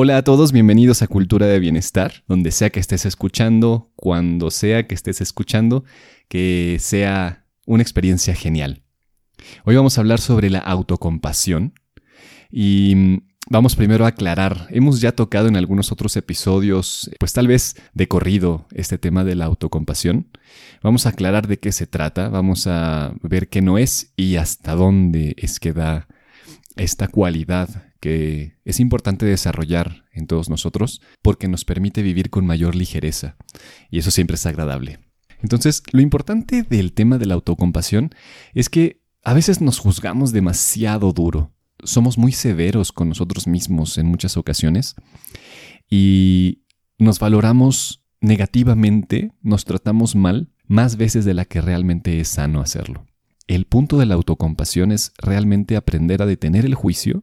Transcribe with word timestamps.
Hola 0.00 0.16
a 0.18 0.22
todos, 0.22 0.52
bienvenidos 0.52 1.02
a 1.02 1.08
Cultura 1.08 1.48
de 1.48 1.58
Bienestar, 1.58 2.22
donde 2.28 2.52
sea 2.52 2.70
que 2.70 2.78
estés 2.78 3.04
escuchando, 3.04 3.90
cuando 3.96 4.52
sea 4.52 4.86
que 4.86 4.94
estés 4.94 5.20
escuchando, 5.20 5.82
que 6.28 6.76
sea 6.78 7.46
una 7.66 7.82
experiencia 7.82 8.32
genial. 8.36 8.84
Hoy 9.64 9.74
vamos 9.74 9.98
a 9.98 10.00
hablar 10.02 10.20
sobre 10.20 10.50
la 10.50 10.60
autocompasión 10.60 11.74
y 12.48 12.94
mm, 12.94 13.26
vamos 13.50 13.74
primero 13.74 14.04
a 14.04 14.10
aclarar, 14.10 14.68
hemos 14.70 15.00
ya 15.00 15.10
tocado 15.10 15.48
en 15.48 15.56
algunos 15.56 15.90
otros 15.90 16.16
episodios, 16.16 17.10
pues 17.18 17.32
tal 17.32 17.48
vez 17.48 17.74
de 17.92 18.06
corrido, 18.06 18.68
este 18.70 18.98
tema 18.98 19.24
de 19.24 19.34
la 19.34 19.46
autocompasión. 19.46 20.28
Vamos 20.80 21.06
a 21.06 21.08
aclarar 21.08 21.48
de 21.48 21.58
qué 21.58 21.72
se 21.72 21.88
trata, 21.88 22.28
vamos 22.28 22.68
a 22.68 23.14
ver 23.20 23.48
qué 23.48 23.62
no 23.62 23.78
es 23.78 24.12
y 24.14 24.36
hasta 24.36 24.76
dónde 24.76 25.34
es 25.38 25.58
que 25.58 25.72
da 25.72 26.06
esta 26.76 27.08
cualidad 27.08 27.87
que 28.00 28.58
es 28.64 28.80
importante 28.80 29.26
desarrollar 29.26 30.04
en 30.12 30.26
todos 30.26 30.48
nosotros 30.48 31.00
porque 31.22 31.48
nos 31.48 31.64
permite 31.64 32.02
vivir 32.02 32.30
con 32.30 32.46
mayor 32.46 32.74
ligereza 32.74 33.36
y 33.90 33.98
eso 33.98 34.10
siempre 34.10 34.36
es 34.36 34.46
agradable. 34.46 35.00
Entonces, 35.40 35.82
lo 35.92 36.00
importante 36.00 36.62
del 36.62 36.92
tema 36.92 37.18
de 37.18 37.26
la 37.26 37.34
autocompasión 37.34 38.10
es 38.54 38.68
que 38.68 39.02
a 39.24 39.34
veces 39.34 39.60
nos 39.60 39.78
juzgamos 39.78 40.32
demasiado 40.32 41.12
duro. 41.12 41.52
Somos 41.84 42.18
muy 42.18 42.32
severos 42.32 42.92
con 42.92 43.08
nosotros 43.08 43.46
mismos 43.46 43.98
en 43.98 44.06
muchas 44.06 44.36
ocasiones 44.36 44.96
y 45.88 46.64
nos 46.98 47.20
valoramos 47.20 48.04
negativamente, 48.20 49.32
nos 49.42 49.64
tratamos 49.64 50.16
mal 50.16 50.50
más 50.66 50.96
veces 50.96 51.24
de 51.24 51.34
la 51.34 51.44
que 51.44 51.60
realmente 51.60 52.20
es 52.20 52.28
sano 52.28 52.60
hacerlo. 52.60 53.06
El 53.46 53.64
punto 53.64 53.96
de 53.96 54.06
la 54.06 54.14
autocompasión 54.14 54.92
es 54.92 55.12
realmente 55.18 55.76
aprender 55.76 56.20
a 56.20 56.26
detener 56.26 56.66
el 56.66 56.74
juicio 56.74 57.22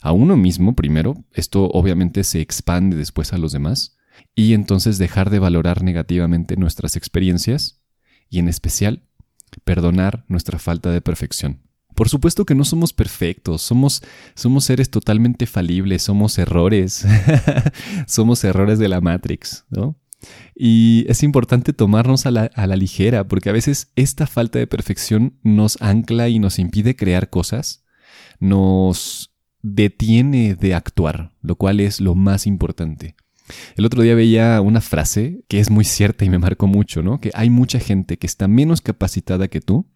a 0.00 0.12
uno 0.12 0.36
mismo 0.36 0.74
primero, 0.74 1.24
esto 1.32 1.68
obviamente 1.70 2.24
se 2.24 2.40
expande 2.40 2.96
después 2.96 3.32
a 3.32 3.38
los 3.38 3.52
demás, 3.52 3.96
y 4.34 4.54
entonces 4.54 4.98
dejar 4.98 5.30
de 5.30 5.38
valorar 5.38 5.82
negativamente 5.82 6.56
nuestras 6.56 6.96
experiencias 6.96 7.80
y 8.28 8.38
en 8.38 8.48
especial 8.48 9.02
perdonar 9.64 10.24
nuestra 10.28 10.58
falta 10.58 10.90
de 10.90 11.00
perfección. 11.00 11.60
Por 11.94 12.08
supuesto 12.08 12.46
que 12.46 12.54
no 12.54 12.64
somos 12.64 12.92
perfectos, 12.92 13.60
somos, 13.60 14.02
somos 14.34 14.64
seres 14.64 14.90
totalmente 14.90 15.46
falibles, 15.46 16.02
somos 16.02 16.38
errores, 16.38 17.04
somos 18.06 18.42
errores 18.44 18.78
de 18.78 18.88
la 18.88 19.00
Matrix, 19.02 19.66
¿no? 19.68 19.98
Y 20.54 21.04
es 21.08 21.22
importante 21.22 21.72
tomarnos 21.72 22.26
a 22.26 22.30
la, 22.30 22.50
a 22.54 22.66
la 22.66 22.76
ligera, 22.76 23.26
porque 23.26 23.50
a 23.50 23.52
veces 23.52 23.92
esta 23.96 24.26
falta 24.26 24.58
de 24.58 24.66
perfección 24.66 25.38
nos 25.42 25.80
ancla 25.82 26.28
y 26.28 26.38
nos 26.38 26.58
impide 26.58 26.96
crear 26.96 27.28
cosas, 27.28 27.84
nos 28.38 29.31
detiene 29.62 30.54
de 30.54 30.74
actuar, 30.74 31.32
lo 31.40 31.56
cual 31.56 31.80
es 31.80 32.00
lo 32.00 32.14
más 32.14 32.46
importante. 32.46 33.14
El 33.76 33.84
otro 33.84 34.02
día 34.02 34.14
veía 34.14 34.60
una 34.60 34.80
frase 34.80 35.44
que 35.48 35.60
es 35.60 35.70
muy 35.70 35.84
cierta 35.84 36.24
y 36.24 36.30
me 36.30 36.38
marcó 36.38 36.66
mucho, 36.66 37.02
¿no? 37.02 37.20
Que 37.20 37.30
hay 37.34 37.50
mucha 37.50 37.78
gente 37.78 38.16
que 38.16 38.26
está 38.26 38.48
menos 38.48 38.80
capacitada 38.80 39.48
que 39.48 39.60
tú, 39.60 39.86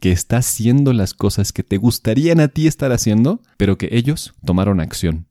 que 0.00 0.12
está 0.12 0.38
haciendo 0.38 0.92
las 0.92 1.14
cosas 1.14 1.52
que 1.52 1.62
te 1.62 1.78
gustarían 1.78 2.40
a 2.40 2.48
ti 2.48 2.66
estar 2.66 2.92
haciendo, 2.92 3.42
pero 3.56 3.78
que 3.78 3.88
ellos 3.92 4.34
tomaron 4.44 4.80
acción. 4.80 5.26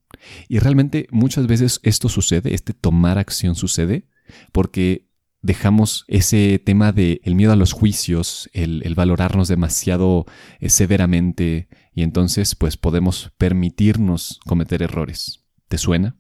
Y 0.48 0.60
realmente 0.60 1.08
muchas 1.12 1.48
veces 1.48 1.80
esto 1.84 2.10
sucede, 2.10 2.54
este 2.54 2.74
tomar 2.74 3.18
acción 3.18 3.56
sucede, 3.56 4.08
porque 4.52 5.05
dejamos 5.46 6.06
ese 6.08 6.60
tema 6.60 6.92
de 6.92 7.22
el 7.24 7.36
miedo 7.36 7.54
a 7.54 7.56
los 7.56 7.72
juicios, 7.72 8.50
el, 8.54 8.82
valorarnos 8.96 9.48
demasiado 9.48 10.26
eh, 10.60 10.70
severamente, 10.70 11.70
y 11.94 12.02
entonces 12.02 12.56
pues 12.56 12.78
podemos 12.78 13.32
permitirnos 13.38 14.40
cometer 14.48 14.82
errores. 14.82 15.44
¿Te 15.68 15.78
suena? 15.78 16.18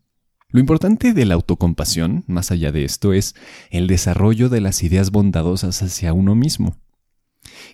Lo 0.49 0.59
importante 0.59 1.13
de 1.13 1.25
la 1.25 1.33
autocompasión, 1.33 2.23
más 2.27 2.51
allá 2.51 2.71
de 2.71 2.85
esto, 2.85 3.13
es 3.13 3.35
el 3.71 3.87
desarrollo 3.87 4.47
de 4.47 4.61
las 4.61 4.83
ideas 4.83 5.09
bondadosas 5.09 5.81
hacia 5.81 6.13
uno 6.13 6.35
mismo. 6.35 6.77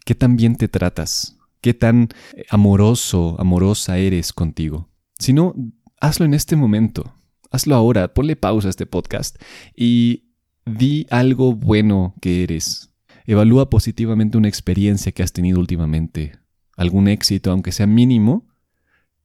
¿Qué 0.06 0.16
tan 0.16 0.38
bien 0.38 0.56
te 0.56 0.70
tratas? 0.70 1.38
¿Qué 1.60 1.74
tan 1.74 2.10
amoroso, 2.50 3.36
amorosa 3.40 3.98
eres 3.98 4.32
contigo? 4.32 4.90
Si 5.20 5.34
no, 5.34 5.54
hazlo 6.00 6.26
en 6.26 6.34
este 6.34 6.56
momento. 6.56 7.14
Hazlo 7.52 7.76
ahora, 7.76 8.14
ponle 8.14 8.38
pausa 8.38 8.70
a 8.70 8.72
este 8.72 8.86
podcast 8.86 9.36
y 9.76 10.31
di 10.66 11.08
algo 11.10 11.54
bueno 11.54 12.16
que 12.22 12.44
eres. 12.44 12.94
Evalúa 13.26 13.70
positivamente 13.70 14.38
una 14.38 14.48
experiencia 14.48 15.12
que 15.12 15.24
has 15.24 15.34
tenido 15.34 15.60
últimamente, 15.60 16.34
algún 16.76 17.08
éxito, 17.08 17.52
aunque 17.52 17.72
sea 17.72 17.88
mínimo, 17.88 18.48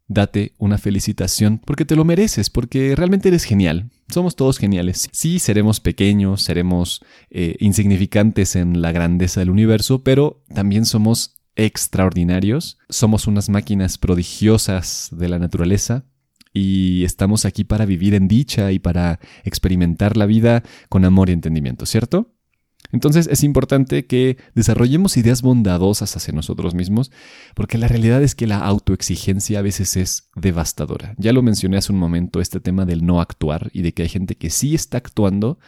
date 0.08 0.54
una 0.58 0.78
felicitación 0.78 1.60
porque 1.64 1.84
te 1.84 1.96
lo 1.96 2.04
mereces, 2.04 2.50
porque 2.50 2.94
realmente 2.94 3.28
eres 3.28 3.44
genial. 3.44 3.90
Somos 4.08 4.36
todos 4.36 4.58
geniales. 4.58 5.08
Sí, 5.12 5.38
seremos 5.38 5.80
pequeños, 5.80 6.42
seremos 6.42 7.00
eh, 7.30 7.56
insignificantes 7.58 8.54
en 8.54 8.80
la 8.80 8.92
grandeza 8.92 9.40
del 9.40 9.50
universo, 9.50 10.04
pero 10.04 10.44
también 10.54 10.84
somos 10.84 11.36
extraordinarios. 11.56 12.78
Somos 12.88 13.26
unas 13.26 13.48
máquinas 13.48 13.98
prodigiosas 13.98 15.08
de 15.10 15.28
la 15.28 15.38
naturaleza 15.38 16.04
y 16.56 17.04
estamos 17.04 17.44
aquí 17.44 17.64
para 17.64 17.84
vivir 17.84 18.14
en 18.14 18.28
dicha 18.28 18.72
y 18.72 18.78
para 18.78 19.20
experimentar 19.44 20.16
la 20.16 20.24
vida 20.24 20.62
con 20.88 21.04
amor 21.04 21.28
y 21.28 21.32
entendimiento, 21.32 21.84
¿cierto? 21.84 22.32
Entonces 22.92 23.28
es 23.30 23.42
importante 23.42 24.06
que 24.06 24.38
desarrollemos 24.54 25.18
ideas 25.18 25.42
bondadosas 25.42 26.16
hacia 26.16 26.32
nosotros 26.32 26.74
mismos, 26.74 27.10
porque 27.54 27.76
la 27.76 27.88
realidad 27.88 28.22
es 28.22 28.34
que 28.34 28.46
la 28.46 28.60
autoexigencia 28.60 29.58
a 29.58 29.62
veces 29.62 29.98
es 29.98 30.30
devastadora. 30.34 31.14
Ya 31.18 31.34
lo 31.34 31.42
mencioné 31.42 31.76
hace 31.76 31.92
un 31.92 31.98
momento, 31.98 32.40
este 32.40 32.60
tema 32.60 32.86
del 32.86 33.04
no 33.04 33.20
actuar 33.20 33.68
y 33.74 33.82
de 33.82 33.92
que 33.92 34.04
hay 34.04 34.08
gente 34.08 34.36
que 34.36 34.48
sí 34.48 34.74
está 34.74 34.96
actuando 34.96 35.58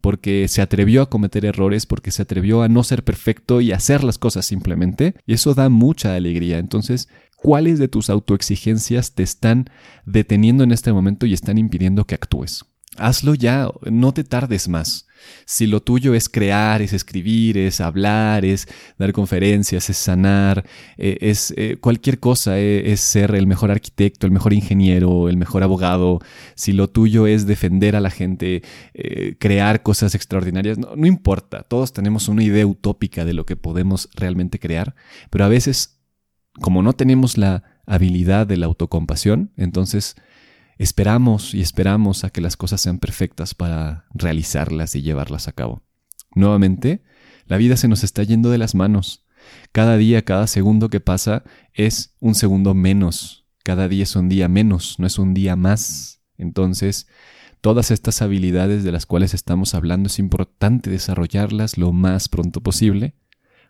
porque 0.00 0.46
se 0.46 0.62
atrevió 0.62 1.02
a 1.02 1.10
cometer 1.10 1.46
errores, 1.46 1.84
porque 1.86 2.12
se 2.12 2.22
atrevió 2.22 2.62
a 2.62 2.68
no 2.68 2.84
ser 2.84 3.02
perfecto 3.02 3.60
y 3.60 3.72
hacer 3.72 4.04
las 4.04 4.18
cosas 4.18 4.46
simplemente, 4.46 5.14
y 5.26 5.32
eso 5.32 5.54
da 5.54 5.68
mucha 5.68 6.14
alegría. 6.14 6.58
Entonces, 6.58 7.08
¿cuáles 7.38 7.78
de 7.78 7.88
tus 7.88 8.10
autoexigencias 8.10 9.12
te 9.12 9.22
están 9.22 9.70
deteniendo 10.04 10.64
en 10.64 10.72
este 10.72 10.92
momento 10.92 11.24
y 11.24 11.32
están 11.32 11.56
impidiendo 11.56 12.04
que 12.04 12.14
actúes? 12.14 12.64
Hazlo 12.96 13.34
ya, 13.34 13.70
no 13.90 14.12
te 14.12 14.24
tardes 14.24 14.68
más. 14.68 15.06
Si 15.44 15.66
lo 15.66 15.80
tuyo 15.80 16.14
es 16.14 16.28
crear, 16.28 16.82
es 16.82 16.92
escribir, 16.92 17.58
es 17.58 17.80
hablar, 17.80 18.44
es 18.44 18.66
dar 18.98 19.12
conferencias, 19.12 19.88
es 19.88 19.96
sanar, 19.96 20.64
eh, 20.96 21.18
es 21.20 21.52
eh, 21.56 21.76
cualquier 21.80 22.18
cosa, 22.18 22.58
eh, 22.58 22.92
es 22.92 23.00
ser 23.00 23.34
el 23.34 23.46
mejor 23.46 23.70
arquitecto, 23.70 24.26
el 24.26 24.32
mejor 24.32 24.52
ingeniero, 24.52 25.28
el 25.28 25.36
mejor 25.36 25.62
abogado, 25.62 26.20
si 26.54 26.72
lo 26.72 26.88
tuyo 26.88 27.26
es 27.26 27.46
defender 27.46 27.94
a 27.94 28.00
la 28.00 28.10
gente, 28.10 28.62
crear 29.38 29.82
cosas 29.82 30.14
extraordinarias, 30.14 30.78
no, 30.78 30.96
no 30.96 31.06
importa, 31.06 31.62
todos 31.62 31.92
tenemos 31.92 32.28
una 32.28 32.42
idea 32.42 32.66
utópica 32.66 33.24
de 33.24 33.32
lo 33.34 33.46
que 33.46 33.56
podemos 33.56 34.08
realmente 34.14 34.58
crear, 34.58 34.94
pero 35.30 35.44
a 35.44 35.48
veces, 35.48 35.97
como 36.60 36.82
no 36.82 36.92
tenemos 36.92 37.38
la 37.38 37.62
habilidad 37.86 38.46
de 38.46 38.56
la 38.56 38.66
autocompasión, 38.66 39.52
entonces 39.56 40.16
esperamos 40.78 41.54
y 41.54 41.60
esperamos 41.60 42.24
a 42.24 42.30
que 42.30 42.40
las 42.40 42.56
cosas 42.56 42.80
sean 42.80 42.98
perfectas 42.98 43.54
para 43.54 44.06
realizarlas 44.14 44.94
y 44.94 45.02
llevarlas 45.02 45.48
a 45.48 45.52
cabo. 45.52 45.82
Nuevamente, 46.34 47.02
la 47.46 47.56
vida 47.56 47.76
se 47.76 47.88
nos 47.88 48.04
está 48.04 48.22
yendo 48.22 48.50
de 48.50 48.58
las 48.58 48.74
manos. 48.74 49.24
Cada 49.72 49.96
día, 49.96 50.24
cada 50.24 50.46
segundo 50.46 50.90
que 50.90 51.00
pasa 51.00 51.42
es 51.72 52.14
un 52.20 52.34
segundo 52.34 52.74
menos. 52.74 53.46
Cada 53.64 53.88
día 53.88 54.02
es 54.02 54.14
un 54.16 54.28
día 54.28 54.48
menos, 54.48 54.96
no 54.98 55.06
es 55.06 55.18
un 55.18 55.34
día 55.34 55.56
más. 55.56 56.22
Entonces, 56.36 57.08
todas 57.60 57.90
estas 57.90 58.22
habilidades 58.22 58.84
de 58.84 58.92
las 58.92 59.06
cuales 59.06 59.34
estamos 59.34 59.74
hablando 59.74 60.06
es 60.06 60.18
importante 60.18 60.90
desarrollarlas 60.90 61.78
lo 61.78 61.92
más 61.92 62.28
pronto 62.28 62.62
posible, 62.62 63.14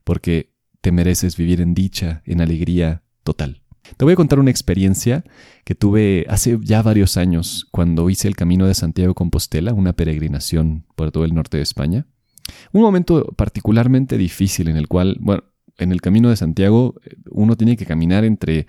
porque 0.05 0.53
te 0.81 0.93
mereces 0.93 1.37
vivir 1.37 1.61
en 1.61 1.75
dicha, 1.75 2.23
en 2.25 2.41
alegría 2.41 3.03
total. 3.23 3.63
Te 3.97 4.05
voy 4.05 4.13
a 4.13 4.17
contar 4.17 4.39
una 4.39 4.51
experiencia 4.51 5.25
que 5.65 5.75
tuve 5.75 6.27
hace 6.29 6.59
ya 6.63 6.83
varios 6.83 7.17
años 7.17 7.67
cuando 7.71 8.11
hice 8.11 8.29
el 8.29 8.37
Camino 8.37 8.67
de 8.67 8.75
Santiago 8.75 9.15
Compostela, 9.15 9.73
una 9.73 9.95
peregrinación 9.95 10.85
por 10.95 11.11
todo 11.11 11.25
el 11.25 11.35
norte 11.35 11.57
de 11.57 11.63
España. 11.63 12.07
Un 12.73 12.83
momento 12.83 13.25
particularmente 13.37 14.19
difícil 14.19 14.69
en 14.69 14.77
el 14.77 14.89
cual, 14.89 15.17
bueno, 15.21 15.45
en 15.79 15.93
el 15.93 16.01
Camino 16.01 16.29
de 16.29 16.37
Santiago 16.37 16.95
uno 17.31 17.57
tiene 17.57 17.77
que 17.77 17.87
caminar 17.87 18.25
entre 18.25 18.67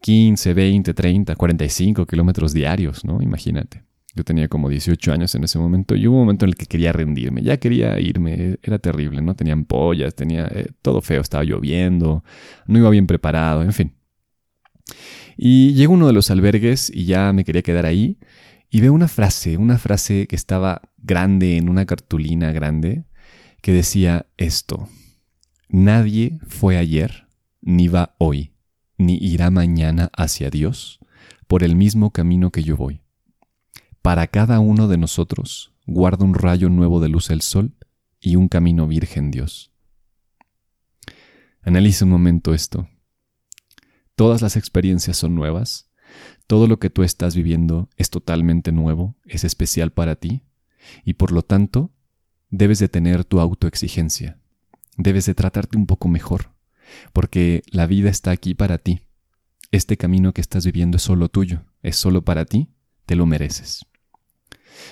15, 0.00 0.54
20, 0.54 0.94
30, 0.94 1.36
45 1.36 2.06
kilómetros 2.06 2.52
diarios, 2.52 3.04
¿no? 3.04 3.22
Imagínate. 3.22 3.84
Yo 4.14 4.24
tenía 4.24 4.48
como 4.48 4.68
18 4.68 5.12
años 5.12 5.34
en 5.34 5.44
ese 5.44 5.58
momento 5.58 5.94
y 5.96 6.06
hubo 6.06 6.16
un 6.16 6.22
momento 6.22 6.44
en 6.44 6.50
el 6.50 6.56
que 6.56 6.66
quería 6.66 6.92
rendirme, 6.92 7.42
ya 7.42 7.56
quería 7.56 7.98
irme, 7.98 8.58
era 8.62 8.78
terrible, 8.78 9.22
¿no? 9.22 9.34
Tenía 9.34 9.54
ampollas, 9.54 10.14
tenía 10.14 10.46
eh, 10.48 10.66
todo 10.82 11.00
feo, 11.00 11.22
estaba 11.22 11.44
lloviendo, 11.44 12.22
no 12.66 12.78
iba 12.78 12.90
bien 12.90 13.06
preparado, 13.06 13.62
en 13.62 13.72
fin. 13.72 13.94
Y 15.36 15.72
llegó 15.72 15.94
uno 15.94 16.06
de 16.06 16.12
los 16.12 16.30
albergues 16.30 16.90
y 16.94 17.06
ya 17.06 17.32
me 17.32 17.44
quería 17.44 17.62
quedar 17.62 17.86
ahí 17.86 18.18
y 18.70 18.80
veo 18.80 18.92
una 18.92 19.08
frase, 19.08 19.56
una 19.56 19.78
frase 19.78 20.26
que 20.26 20.36
estaba 20.36 20.82
grande 20.98 21.56
en 21.56 21.68
una 21.68 21.86
cartulina 21.86 22.52
grande 22.52 23.04
que 23.60 23.72
decía 23.72 24.26
esto, 24.36 24.88
nadie 25.68 26.38
fue 26.46 26.76
ayer, 26.76 27.28
ni 27.60 27.88
va 27.88 28.14
hoy, 28.18 28.52
ni 28.98 29.16
irá 29.16 29.50
mañana 29.50 30.10
hacia 30.16 30.50
Dios 30.50 31.00
por 31.46 31.62
el 31.62 31.76
mismo 31.76 32.10
camino 32.10 32.50
que 32.50 32.62
yo 32.62 32.76
voy. 32.76 33.02
Para 34.02 34.26
cada 34.26 34.58
uno 34.58 34.88
de 34.88 34.98
nosotros 34.98 35.72
guarda 35.86 36.24
un 36.24 36.34
rayo 36.34 36.68
nuevo 36.68 36.98
de 36.98 37.08
luz 37.08 37.30
el 37.30 37.40
sol 37.40 37.76
y 38.20 38.34
un 38.34 38.48
camino 38.48 38.88
virgen 38.88 39.30
Dios. 39.30 39.72
Analiza 41.62 42.04
un 42.04 42.10
momento 42.10 42.52
esto. 42.52 42.88
Todas 44.16 44.42
las 44.42 44.56
experiencias 44.56 45.16
son 45.16 45.36
nuevas, 45.36 45.88
todo 46.48 46.66
lo 46.66 46.80
que 46.80 46.90
tú 46.90 47.04
estás 47.04 47.36
viviendo 47.36 47.88
es 47.96 48.10
totalmente 48.10 48.72
nuevo, 48.72 49.14
es 49.24 49.44
especial 49.44 49.92
para 49.92 50.16
ti, 50.16 50.42
y 51.04 51.14
por 51.14 51.30
lo 51.30 51.42
tanto 51.42 51.92
debes 52.50 52.80
de 52.80 52.88
tener 52.88 53.24
tu 53.24 53.38
autoexigencia, 53.38 54.40
debes 54.96 55.26
de 55.26 55.34
tratarte 55.34 55.78
un 55.78 55.86
poco 55.86 56.08
mejor, 56.08 56.50
porque 57.12 57.62
la 57.70 57.86
vida 57.86 58.10
está 58.10 58.32
aquí 58.32 58.54
para 58.54 58.78
ti. 58.78 59.02
Este 59.70 59.96
camino 59.96 60.34
que 60.34 60.40
estás 60.40 60.66
viviendo 60.66 60.96
es 60.96 61.04
solo 61.04 61.28
tuyo, 61.28 61.62
es 61.82 61.96
solo 61.96 62.22
para 62.22 62.44
ti, 62.44 62.68
te 63.06 63.14
lo 63.14 63.26
mereces. 63.26 63.86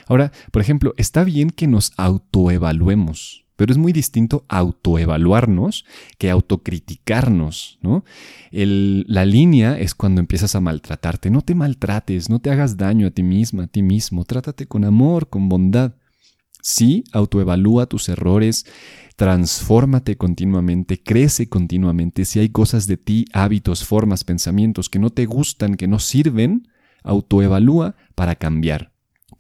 Ahora, 0.07 0.33
por 0.51 0.63
ejemplo, 0.63 0.95
está 0.97 1.25
bien 1.25 1.51
que 1.51 1.67
nos 1.67 1.93
autoevaluemos, 1.97 3.45
pero 3.61 3.73
es 3.73 3.79
muy 3.79 3.93
distinto 3.93 4.47
autoevaluarnos 4.49 5.85
que 6.17 6.31
autocriticarnos, 6.31 7.79
¿no? 7.83 8.05
la 8.51 9.25
línea 9.27 9.79
es 9.79 9.95
cuando 9.95 10.21
empiezas 10.21 10.55
a 10.55 10.61
maltratarte. 10.61 11.29
No 11.31 11.43
te 11.43 11.55
maltrates, 11.55 12.31
no 12.31 12.39
te 12.39 12.51
hagas 12.51 12.79
daño 12.79 13.07
a 13.07 13.11
ti 13.11 13.23
misma, 13.23 13.65
a 13.65 13.67
ti 13.67 13.83
mismo. 13.83 14.25
Trátate 14.25 14.67
con 14.67 14.85
amor, 14.85 15.29
con 15.29 15.51
bondad. 15.51 15.93
Sí, 16.63 17.05
autoevalúa 17.13 17.85
tus 17.87 18.09
errores, 18.09 18.67
transfórmate 19.17 20.17
continuamente, 20.17 21.03
crece 21.03 21.49
continuamente. 21.49 22.25
Si 22.25 22.39
hay 22.39 22.49
cosas 22.49 22.87
de 22.87 22.97
ti, 22.97 23.27
hábitos, 23.33 23.85
formas, 23.85 24.25
pensamientos 24.25 24.89
que 24.89 24.99
no 24.99 25.11
te 25.11 25.27
gustan, 25.27 25.75
que 25.75 25.89
no 25.89 25.99
sirven, 25.99 26.69
autoevalúa 27.03 27.97
para 28.15 28.37
cambiar. 28.37 28.90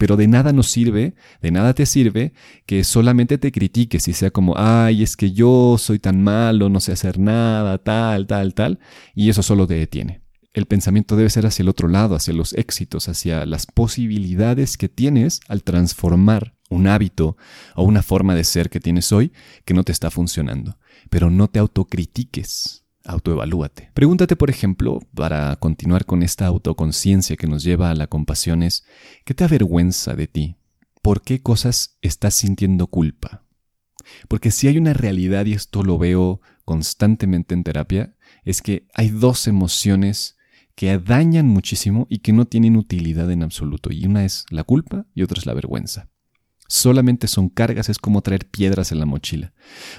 Pero 0.00 0.16
de 0.16 0.28
nada 0.28 0.54
nos 0.54 0.70
sirve, 0.70 1.14
de 1.42 1.50
nada 1.50 1.74
te 1.74 1.84
sirve 1.84 2.32
que 2.64 2.84
solamente 2.84 3.36
te 3.36 3.52
critiques 3.52 4.08
y 4.08 4.14
sea 4.14 4.30
como, 4.30 4.54
ay, 4.56 5.02
es 5.02 5.14
que 5.14 5.32
yo 5.32 5.76
soy 5.78 5.98
tan 5.98 6.22
malo, 6.22 6.70
no 6.70 6.80
sé 6.80 6.92
hacer 6.92 7.18
nada, 7.18 7.76
tal, 7.76 8.26
tal, 8.26 8.54
tal, 8.54 8.78
y 9.14 9.28
eso 9.28 9.42
solo 9.42 9.66
te 9.66 9.74
detiene. 9.74 10.22
El 10.54 10.64
pensamiento 10.64 11.16
debe 11.16 11.28
ser 11.28 11.44
hacia 11.44 11.64
el 11.64 11.68
otro 11.68 11.86
lado, 11.86 12.14
hacia 12.14 12.32
los 12.32 12.54
éxitos, 12.54 13.10
hacia 13.10 13.44
las 13.44 13.66
posibilidades 13.66 14.78
que 14.78 14.88
tienes 14.88 15.40
al 15.48 15.62
transformar 15.64 16.54
un 16.70 16.86
hábito 16.86 17.36
o 17.74 17.82
una 17.82 18.02
forma 18.02 18.34
de 18.34 18.44
ser 18.44 18.70
que 18.70 18.80
tienes 18.80 19.12
hoy 19.12 19.32
que 19.66 19.74
no 19.74 19.84
te 19.84 19.92
está 19.92 20.10
funcionando. 20.10 20.78
Pero 21.10 21.28
no 21.28 21.48
te 21.48 21.58
autocritiques 21.58 22.79
autoevalúate. 23.10 23.90
Pregúntate, 23.94 24.36
por 24.36 24.50
ejemplo, 24.50 25.00
para 25.14 25.56
continuar 25.56 26.06
con 26.06 26.22
esta 26.22 26.46
autoconciencia 26.46 27.36
que 27.36 27.46
nos 27.46 27.62
lleva 27.62 27.90
a 27.90 27.94
la 27.94 28.06
compasión 28.06 28.62
es, 28.62 28.84
¿qué 29.24 29.34
te 29.34 29.44
avergüenza 29.44 30.14
de 30.14 30.26
ti? 30.26 30.56
¿Por 31.02 31.22
qué 31.22 31.42
cosas 31.42 31.98
estás 32.02 32.34
sintiendo 32.34 32.86
culpa? 32.86 33.44
Porque 34.28 34.50
si 34.50 34.68
hay 34.68 34.78
una 34.78 34.92
realidad, 34.92 35.46
y 35.46 35.52
esto 35.52 35.82
lo 35.82 35.98
veo 35.98 36.40
constantemente 36.64 37.54
en 37.54 37.64
terapia, 37.64 38.16
es 38.44 38.62
que 38.62 38.86
hay 38.94 39.08
dos 39.10 39.46
emociones 39.46 40.36
que 40.74 40.98
dañan 40.98 41.46
muchísimo 41.46 42.06
y 42.08 42.18
que 42.18 42.32
no 42.32 42.46
tienen 42.46 42.76
utilidad 42.76 43.30
en 43.30 43.42
absoluto. 43.42 43.92
Y 43.92 44.06
una 44.06 44.24
es 44.24 44.46
la 44.50 44.64
culpa 44.64 45.06
y 45.14 45.22
otra 45.22 45.38
es 45.38 45.46
la 45.46 45.54
vergüenza 45.54 46.09
solamente 46.70 47.26
son 47.26 47.48
cargas, 47.48 47.88
es 47.88 47.98
como 47.98 48.22
traer 48.22 48.48
piedras 48.48 48.92
en 48.92 49.00
la 49.00 49.06
mochila. 49.06 49.52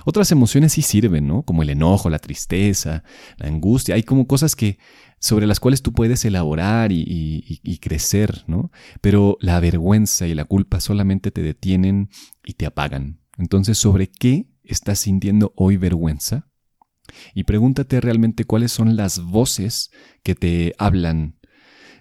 Otras 0.06 0.32
emociones 0.32 0.72
sí 0.72 0.82
sirven, 0.82 1.28
¿no? 1.28 1.44
Como 1.44 1.64
el 1.64 1.70
enojo, 1.70 2.10
la 2.10 2.20
tristeza, 2.20 3.04
la 3.36 3.48
angustia. 3.48 3.96
Hay 3.96 4.04
como 4.04 4.26
cosas 4.26 4.56
que 4.56 4.80
sobre 5.20 5.48
las 5.48 5.60
cuales 5.60 5.82
tú 5.82 5.92
puedes 5.92 6.24
elaborar 6.24 6.94
y, 6.94 7.04
y 7.62 7.78
crecer, 7.80 8.46
¿no? 8.48 8.72
Pero 9.02 9.38
la 9.42 9.60
vergüenza 9.60 10.28
y 10.28 10.34
la 10.34 10.46
culpa 10.46 10.80
solamente 10.80 11.30
te 11.30 11.42
detienen 11.42 12.10
y 12.46 12.54
te 12.54 12.66
apagan. 12.66 13.20
Entonces, 13.38 13.78
¿sobre 13.78 14.08
qué 14.08 14.48
estás 14.64 15.00
sintiendo 15.00 15.54
hoy 15.58 15.76
vergüenza? 15.76 16.48
Y 17.36 17.44
pregúntate 17.44 18.00
realmente 18.00 18.46
cuáles 18.46 18.72
son 18.72 18.96
las 18.96 19.20
voces 19.20 19.92
que 20.24 20.36
te 20.36 20.74
hablan 20.78 21.36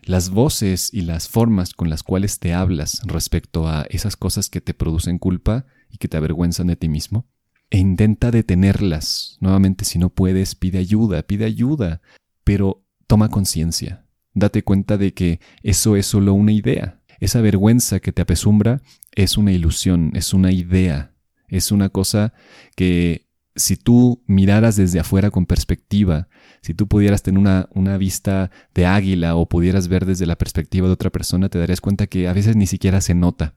las 0.05 0.31
voces 0.31 0.93
y 0.93 1.03
las 1.03 1.29
formas 1.29 1.75
con 1.75 1.91
las 1.91 2.03
cuales 2.03 2.39
te 2.39 2.53
hablas 2.53 3.03
respecto 3.05 3.69
a 3.69 3.87
esas 3.91 4.17
cosas 4.17 4.49
que 4.49 4.61
te 4.61 4.75
producen 4.75 5.19
culpa 5.19 5.67
y 5.91 5.99
que 5.99 6.09
te 6.09 6.17
avergüenzan 6.17 6.69
de 6.69 6.77
ti 6.77 6.89
mismo. 6.89 7.27
E 7.71 7.79
intenta 7.79 8.31
detenerlas. 8.31 9.37
Nuevamente, 9.41 9.85
si 9.85 9.99
no 9.99 10.11
puedes, 10.11 10.55
pide 10.55 10.79
ayuda, 10.79 11.23
pide 11.23 11.45
ayuda, 11.45 12.01
pero 12.45 12.85
toma 13.07 13.29
conciencia. 13.29 14.07
Date 14.35 14.63
cuenta 14.63 14.97
de 14.97 15.15
que 15.15 15.41
eso 15.63 15.97
es 15.97 16.07
solo 16.07 16.35
una 16.35 16.53
idea. 16.53 17.01
Esa 17.21 17.41
vergüenza 17.41 18.01
que 18.01 18.13
te 18.13 18.23
apesumbra 18.23 18.81
es 19.13 19.37
una 19.37 19.53
ilusión, 19.53 20.13
es 20.15 20.33
una 20.33 20.53
idea, 20.53 21.13
es 21.49 21.71
una 21.71 21.91
cosa 21.91 22.33
que 22.77 23.30
si 23.61 23.77
tú 23.77 24.23
miraras 24.27 24.77
desde 24.77 25.01
afuera 25.01 25.31
con 25.31 25.47
perspectiva, 25.47 26.29
si 26.63 26.75
tú 26.75 26.89
pudieras 26.89 27.23
tener 27.23 27.39
una, 27.39 27.69
una, 27.75 27.97
vista 27.99 28.51
de 28.75 28.87
águila 28.87 29.37
o 29.37 29.49
pudieras 29.49 29.89
ver 29.89 30.07
desde 30.07 30.27
la 30.27 30.37
perspectiva 30.37 30.87
de 30.87 30.95
otra 30.95 31.11
persona, 31.11 31.49
te 31.49 31.59
darías 31.59 31.81
cuenta 31.81 32.07
que 32.07 32.29
a 32.29 32.33
veces 32.33 32.57
ni 32.57 32.67
siquiera 32.67 33.01
se 33.01 33.15
nota. 33.15 33.57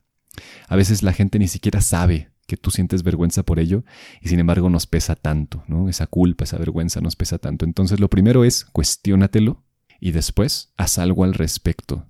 A 0.67 0.75
veces 0.75 1.03
la 1.03 1.13
gente 1.13 1.39
ni 1.39 1.47
siquiera 1.47 1.81
sabe 1.81 2.31
que 2.47 2.57
tú 2.57 2.71
sientes 2.71 3.03
vergüenza 3.03 3.43
por 3.43 3.59
ello 3.59 3.83
y 4.21 4.27
sin 4.27 4.39
embargo 4.39 4.69
nos 4.69 4.87
pesa 4.87 5.15
tanto, 5.15 5.63
¿no? 5.67 5.89
Esa 5.89 6.07
culpa, 6.07 6.43
esa 6.43 6.57
vergüenza 6.57 7.01
nos 7.01 7.15
pesa 7.15 7.37
tanto. 7.37 7.65
Entonces 7.65 7.99
lo 7.99 8.09
primero 8.09 8.43
es 8.43 8.65
cuestiónatelo 8.65 9.63
y 9.99 10.11
después 10.11 10.73
haz 10.75 10.97
algo 10.97 11.23
al 11.23 11.33
respecto. 11.33 12.07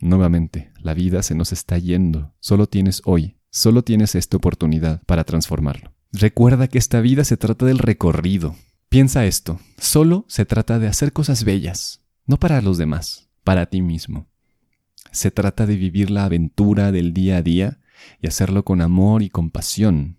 Nuevamente, 0.00 0.72
la 0.80 0.94
vida 0.94 1.22
se 1.22 1.34
nos 1.34 1.52
está 1.52 1.78
yendo. 1.78 2.34
Solo 2.40 2.66
tienes 2.66 3.02
hoy, 3.04 3.36
solo 3.50 3.82
tienes 3.82 4.14
esta 4.14 4.36
oportunidad 4.36 5.02
para 5.06 5.24
transformarlo. 5.24 5.95
Recuerda 6.18 6.66
que 6.66 6.78
esta 6.78 7.02
vida 7.02 7.24
se 7.24 7.36
trata 7.36 7.66
del 7.66 7.78
recorrido. 7.78 8.56
Piensa 8.88 9.26
esto, 9.26 9.60
solo 9.76 10.24
se 10.28 10.46
trata 10.46 10.78
de 10.78 10.86
hacer 10.86 11.12
cosas 11.12 11.44
bellas, 11.44 12.00
no 12.24 12.38
para 12.38 12.62
los 12.62 12.78
demás, 12.78 13.28
para 13.44 13.66
ti 13.66 13.82
mismo. 13.82 14.26
Se 15.12 15.30
trata 15.30 15.66
de 15.66 15.76
vivir 15.76 16.10
la 16.10 16.24
aventura 16.24 16.90
del 16.90 17.12
día 17.12 17.36
a 17.36 17.42
día 17.42 17.80
y 18.22 18.28
hacerlo 18.28 18.64
con 18.64 18.80
amor 18.80 19.22
y 19.22 19.28
compasión. 19.28 20.16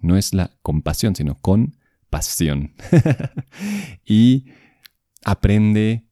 No 0.00 0.16
es 0.16 0.32
la 0.32 0.50
compasión, 0.62 1.14
sino 1.14 1.38
con 1.38 1.76
pasión. 2.08 2.72
y 4.06 4.46
aprende 5.24 6.06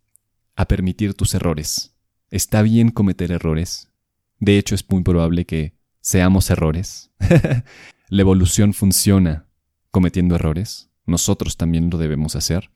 a 0.57 0.69
permitir 0.69 1.15
tus 1.15 1.35
errores. 1.35 1.95
Está 2.31 2.61
bien 2.61 2.91
cometer 2.91 3.33
errores. 3.33 3.89
De 4.41 4.59
hecho, 4.59 4.75
es 4.75 4.85
muy 4.91 5.03
probable 5.03 5.47
que 5.47 5.73
seamos 6.03 6.51
errores. 6.51 7.11
La 8.13 8.21
evolución 8.21 8.75
funciona 8.75 9.47
cometiendo 9.91 10.35
errores, 10.35 10.91
nosotros 11.07 11.57
también 11.57 11.89
lo 11.89 11.97
debemos 11.97 12.37
hacer, 12.37 12.71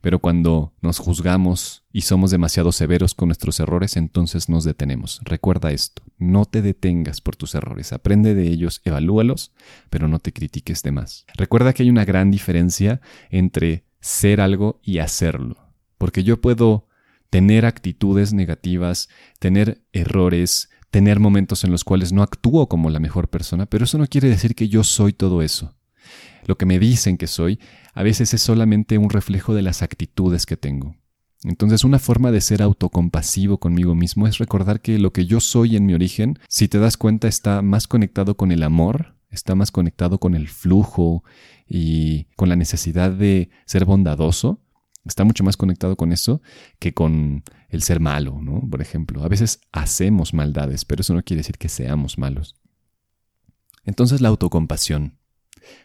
pero 0.00 0.18
cuando 0.18 0.74
nos 0.80 0.98
juzgamos 0.98 1.84
y 1.92 2.00
somos 2.00 2.32
demasiado 2.32 2.72
severos 2.72 3.14
con 3.14 3.28
nuestros 3.28 3.60
errores, 3.60 3.96
entonces 3.96 4.48
nos 4.48 4.64
detenemos. 4.64 5.20
Recuerda 5.22 5.70
esto, 5.70 6.02
no 6.18 6.44
te 6.44 6.60
detengas 6.60 7.20
por 7.20 7.36
tus 7.36 7.54
errores, 7.54 7.92
aprende 7.92 8.34
de 8.34 8.48
ellos, 8.48 8.80
evalúalos, 8.84 9.52
pero 9.90 10.08
no 10.08 10.18
te 10.18 10.32
critiques 10.32 10.82
de 10.82 10.90
más. 10.90 11.24
Recuerda 11.36 11.72
que 11.72 11.84
hay 11.84 11.90
una 11.90 12.04
gran 12.04 12.32
diferencia 12.32 13.00
entre 13.30 13.84
ser 14.00 14.40
algo 14.40 14.80
y 14.82 14.98
hacerlo, 14.98 15.56
porque 15.98 16.24
yo 16.24 16.40
puedo 16.40 16.88
tener 17.30 17.64
actitudes 17.64 18.32
negativas, 18.32 19.08
tener 19.38 19.84
errores, 19.92 20.68
tener 20.90 21.20
momentos 21.20 21.64
en 21.64 21.70
los 21.70 21.84
cuales 21.84 22.12
no 22.12 22.22
actúo 22.22 22.68
como 22.68 22.90
la 22.90 23.00
mejor 23.00 23.28
persona, 23.28 23.66
pero 23.66 23.84
eso 23.84 23.98
no 23.98 24.06
quiere 24.06 24.28
decir 24.28 24.54
que 24.54 24.68
yo 24.68 24.84
soy 24.84 25.12
todo 25.12 25.42
eso. 25.42 25.74
Lo 26.46 26.56
que 26.56 26.66
me 26.66 26.78
dicen 26.78 27.16
que 27.16 27.26
soy 27.26 27.60
a 27.94 28.02
veces 28.02 28.34
es 28.34 28.42
solamente 28.42 28.98
un 28.98 29.10
reflejo 29.10 29.54
de 29.54 29.62
las 29.62 29.82
actitudes 29.82 30.46
que 30.46 30.56
tengo. 30.56 30.96
Entonces 31.42 31.84
una 31.84 31.98
forma 31.98 32.32
de 32.32 32.40
ser 32.40 32.60
autocompasivo 32.60 33.58
conmigo 33.58 33.94
mismo 33.94 34.26
es 34.26 34.38
recordar 34.38 34.80
que 34.80 34.98
lo 34.98 35.12
que 35.12 35.26
yo 35.26 35.40
soy 35.40 35.76
en 35.76 35.86
mi 35.86 35.94
origen, 35.94 36.38
si 36.48 36.68
te 36.68 36.78
das 36.78 36.96
cuenta, 36.96 37.28
está 37.28 37.62
más 37.62 37.86
conectado 37.86 38.36
con 38.36 38.52
el 38.52 38.62
amor, 38.62 39.14
está 39.30 39.54
más 39.54 39.70
conectado 39.70 40.18
con 40.18 40.34
el 40.34 40.48
flujo 40.48 41.24
y 41.66 42.24
con 42.36 42.48
la 42.48 42.56
necesidad 42.56 43.12
de 43.12 43.48
ser 43.64 43.84
bondadoso 43.84 44.60
Está 45.04 45.24
mucho 45.24 45.44
más 45.44 45.56
conectado 45.56 45.96
con 45.96 46.12
eso 46.12 46.42
que 46.78 46.92
con 46.92 47.42
el 47.68 47.82
ser 47.82 48.00
malo, 48.00 48.40
¿no? 48.42 48.60
Por 48.68 48.82
ejemplo, 48.82 49.22
a 49.22 49.28
veces 49.28 49.60
hacemos 49.72 50.34
maldades, 50.34 50.84
pero 50.84 51.00
eso 51.00 51.14
no 51.14 51.22
quiere 51.22 51.40
decir 51.40 51.56
que 51.56 51.68
seamos 51.68 52.18
malos. 52.18 52.56
Entonces 53.84 54.20
la 54.20 54.28
autocompasión. 54.28 55.18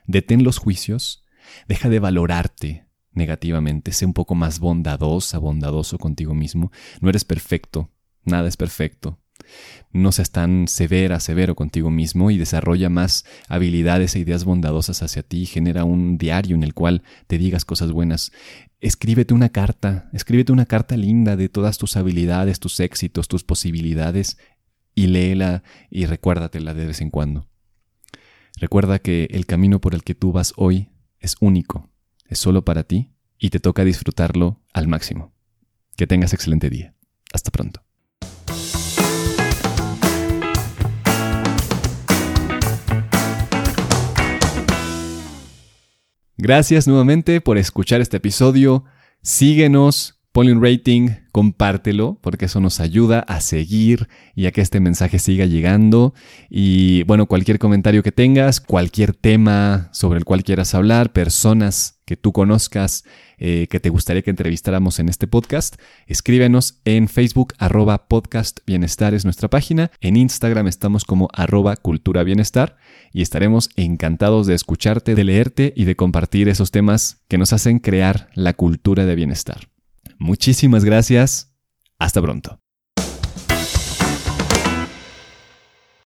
Detén 0.06 0.44
los 0.44 0.58
juicios, 0.58 1.24
deja 1.68 1.90
de 1.90 2.00
valorarte 2.00 2.88
negativamente, 3.12 3.94
sé 3.94 4.06
un 4.06 4.14
poco 4.14 4.36
más 4.36 4.60
bondadosa, 4.60 5.38
bondadoso 5.38 5.98
contigo 5.98 6.34
mismo. 6.34 6.72
No 7.00 7.10
eres 7.10 7.24
perfecto, 7.24 7.92
nada 8.24 8.48
es 8.48 8.58
perfecto. 8.58 9.20
No 9.92 10.12
seas 10.12 10.32
tan 10.32 10.68
severa, 10.68 11.20
severo 11.20 11.56
contigo 11.56 11.90
mismo 11.90 12.32
y 12.32 12.38
desarrolla 12.38 12.90
más 12.90 13.26
habilidades 13.48 14.16
e 14.16 14.20
ideas 14.20 14.44
bondadosas 14.44 15.02
hacia 15.02 15.24
ti. 15.24 15.46
Genera 15.46 15.84
un 15.84 16.18
diario 16.18 16.56
en 16.56 16.64
el 16.64 16.74
cual 16.74 17.04
te 17.28 17.38
digas 17.38 17.66
cosas 17.66 17.92
buenas. 17.92 18.32
Escríbete 18.82 19.34
una 19.34 19.50
carta, 19.50 20.10
escríbete 20.14 20.52
una 20.52 20.66
carta 20.66 20.98
linda 20.98 21.36
de 21.36 21.50
todas 21.50 21.78
tus 21.78 21.98
habilidades, 21.98 22.60
tus 22.60 22.80
éxitos, 22.80 23.28
tus 23.28 23.44
posibilidades 23.44 24.38
y 24.94 25.08
léela 25.08 25.64
y 25.90 26.06
recuérdatela 26.06 26.74
de 26.74 26.86
vez 26.86 27.02
en 27.02 27.10
cuando. 27.10 27.48
Recuerda 28.58 29.00
que 29.00 29.28
el 29.32 29.46
camino 29.46 29.82
por 29.82 29.94
el 29.96 30.04
que 30.04 30.16
tú 30.16 30.32
vas 30.32 30.54
hoy 30.56 30.90
es 31.20 31.36
único, 31.42 31.90
es 32.28 32.40
solo 32.40 32.64
para 32.64 32.84
ti 32.84 33.12
y 33.38 33.50
te 33.50 33.60
toca 33.60 33.84
disfrutarlo 33.84 34.62
al 34.74 34.88
máximo. 34.88 35.34
Que 35.98 36.08
tengas 36.08 36.34
excelente 36.34 36.70
día. 36.70 36.96
Hasta 37.34 37.52
pronto. 37.52 37.85
Gracias 46.38 46.86
nuevamente 46.86 47.40
por 47.40 47.58
escuchar 47.58 48.02
este 48.02 48.18
episodio. 48.18 48.84
Síguenos, 49.22 50.20
ponle 50.34 50.52
un 50.52 50.62
rating, 50.62 51.12
compártelo, 51.32 52.20
porque 52.22 52.46
eso 52.46 52.60
nos 52.60 52.82
ayuda 52.82 53.22
a 53.22 53.40
seguir 53.40 54.10
y 54.36 54.46
a 54.46 54.52
que 54.52 54.60
este 54.60 54.82
mensaje 54.82 55.18
siga 55.18 55.46
llegando. 55.46 56.14
Y 56.50 57.04
bueno, 57.04 57.28
cualquier 57.28 57.58
comentario 57.58 58.04
que 58.04 58.12
tengas, 58.12 58.60
cualquier 58.60 59.14
tema 59.14 59.88
sobre 59.94 60.20
el 60.20 60.26
cual 60.26 60.44
quieras 60.44 60.76
hablar, 60.76 61.14
personas 61.14 61.95
que 62.06 62.16
tú 62.16 62.32
conozcas, 62.32 63.04
eh, 63.38 63.68
que 63.70 63.80
te 63.80 63.90
gustaría 63.90 64.22
que 64.22 64.30
entrevistáramos 64.30 65.00
en 65.00 65.10
este 65.10 65.28
podcast, 65.28 65.76
escríbenos 66.08 66.80
en 66.86 67.08
Facebook, 67.08 67.54
arroba 67.58 68.08
podcast 68.08 68.60
bienestar 68.66 69.14
es 69.14 69.26
nuestra 69.26 69.50
página. 69.50 69.92
En 70.02 70.16
Instagram 70.16 70.68
estamos 70.68 71.04
como 71.04 71.30
arroba 71.34 71.76
cultura 71.76 72.24
bienestar 72.24 72.78
y 73.12 73.22
estaremos 73.22 73.70
encantados 73.76 74.48
de 74.48 74.56
escucharte, 74.56 75.16
de 75.16 75.24
leerte 75.24 75.74
y 75.76 75.86
de 75.86 75.96
compartir 75.96 76.50
esos 76.50 76.72
temas 76.72 77.24
que 77.28 77.38
nos 77.38 77.54
hacen 77.54 77.80
crear 77.80 78.30
la 78.36 78.54
cultura 78.54 79.06
de 79.06 79.16
bienestar. 79.16 79.70
Muchísimas 80.18 80.86
gracias. 80.86 81.52
Hasta 81.98 82.22
pronto. 82.22 82.65